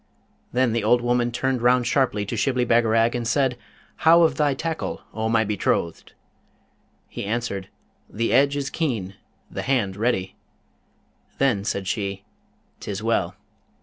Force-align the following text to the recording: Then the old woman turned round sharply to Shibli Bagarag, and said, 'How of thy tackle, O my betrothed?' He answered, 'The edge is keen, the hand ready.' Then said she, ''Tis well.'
Then 0.51 0.73
the 0.73 0.83
old 0.83 1.01
woman 1.03 1.31
turned 1.31 1.61
round 1.61 1.85
sharply 1.85 2.25
to 2.25 2.35
Shibli 2.35 2.65
Bagarag, 2.65 3.13
and 3.13 3.27
said, 3.27 3.55
'How 3.97 4.23
of 4.23 4.33
thy 4.35 4.55
tackle, 4.55 5.03
O 5.13 5.29
my 5.29 5.43
betrothed?' 5.43 6.13
He 7.07 7.23
answered, 7.23 7.67
'The 8.09 8.33
edge 8.33 8.57
is 8.57 8.71
keen, 8.71 9.13
the 9.51 9.61
hand 9.61 9.95
ready.' 9.95 10.35
Then 11.37 11.63
said 11.63 11.87
she, 11.87 12.25
''Tis 12.79 13.03
well.' 13.03 13.35